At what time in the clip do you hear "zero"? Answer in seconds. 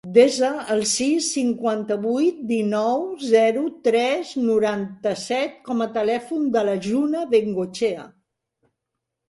3.33-3.67